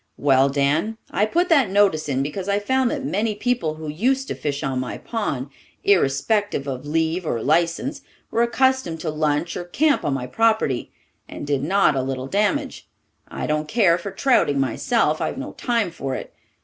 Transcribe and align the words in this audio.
"Well, 0.17 0.49
Dan, 0.49 0.97
I 1.11 1.27
put 1.27 1.47
that 1.49 1.69
notice 1.69 2.09
in 2.09 2.23
because 2.23 2.49
I 2.49 2.57
found 2.57 2.89
that 2.89 3.05
many 3.05 3.35
people 3.35 3.75
who 3.75 3.87
used 3.87 4.27
to 4.29 4.33
fish 4.33 4.63
on 4.63 4.79
my 4.79 4.97
pond, 4.97 5.49
irrespective 5.83 6.65
of 6.65 6.87
leave 6.87 7.23
or 7.23 7.43
licence, 7.43 8.01
were 8.31 8.41
accustomed 8.41 8.99
to 9.01 9.11
lunch 9.11 9.55
or 9.55 9.63
camp 9.63 10.03
on 10.03 10.15
my 10.15 10.25
property, 10.25 10.91
and 11.29 11.45
did 11.45 11.61
not 11.61 11.93
a 11.95 12.01
little 12.01 12.25
damage. 12.25 12.89
I 13.27 13.45
don't 13.45 13.67
care 13.67 13.99
for 13.99 14.09
trouting 14.09 14.59
myself; 14.59 15.21
I've 15.21 15.37
no 15.37 15.51
time 15.51 15.91
for 15.91 16.15
it. 16.15 16.33